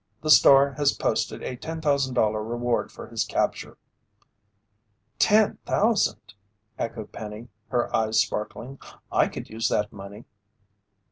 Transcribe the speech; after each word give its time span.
The 0.21 0.31
Star 0.31 0.71
has 0.79 0.93
posted 0.93 1.43
a 1.43 1.55
$10,000 1.57 2.33
reward 2.33 2.91
for 2.91 3.05
his 3.07 3.23
capture." 3.23 3.77
"Ten 5.19 5.57
thousand!" 5.67 6.33
echoed 6.79 7.11
Penny, 7.11 7.49
her 7.67 7.95
eyes 7.95 8.19
sparkling. 8.19 8.79
"I 9.11 9.27
could 9.27 9.47
use 9.51 9.67
that 9.67 9.93
money!" 9.93 10.25